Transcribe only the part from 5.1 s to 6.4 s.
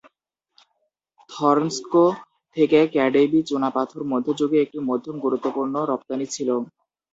গুরুত্বপূর্ণ রপ্তানি